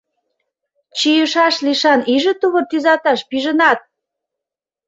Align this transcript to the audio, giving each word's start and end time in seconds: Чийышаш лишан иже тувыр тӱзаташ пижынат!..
Чийышаш 0.97 1.55
лишан 1.65 2.01
иже 2.13 2.33
тувыр 2.41 2.63
тӱзаташ 2.71 3.19
пижынат!.. 3.29 3.79